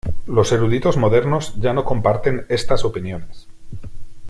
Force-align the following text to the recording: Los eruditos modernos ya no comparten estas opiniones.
Los 0.25 0.51
eruditos 0.51 0.97
modernos 0.97 1.53
ya 1.59 1.73
no 1.73 1.85
comparten 1.85 2.47
estas 2.49 2.85
opiniones. 2.85 3.47